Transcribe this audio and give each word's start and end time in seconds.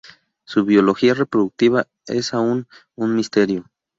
Su 0.45 0.65
biología 0.65 1.13
reproductiva 1.13 1.85
es 2.07 2.33
aun 2.33 2.65
un 2.95 3.13
misterio. 3.15 3.67